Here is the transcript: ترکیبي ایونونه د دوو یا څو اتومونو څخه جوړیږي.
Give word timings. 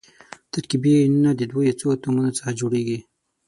ترکیبي 0.51 0.91
ایونونه 0.97 1.31
د 1.35 1.41
دوو 1.49 1.61
یا 1.69 1.73
څو 1.79 1.85
اتومونو 1.93 2.31
څخه 2.37 2.51
جوړیږي. 2.59 2.99